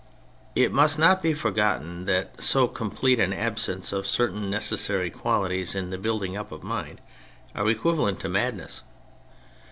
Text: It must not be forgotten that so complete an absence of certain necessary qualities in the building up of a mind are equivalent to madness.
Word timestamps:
It 0.55 0.71
must 0.73 0.97
not 0.97 1.21
be 1.21 1.35
forgotten 1.35 2.05
that 2.05 2.41
so 2.41 2.67
complete 2.67 3.19
an 3.19 3.33
absence 3.33 3.93
of 3.93 4.07
certain 4.07 4.49
necessary 4.49 5.11
qualities 5.11 5.75
in 5.75 5.91
the 5.91 5.99
building 5.99 6.35
up 6.35 6.51
of 6.51 6.63
a 6.63 6.67
mind 6.67 6.99
are 7.53 7.69
equivalent 7.69 8.19
to 8.21 8.27
madness. 8.29 8.81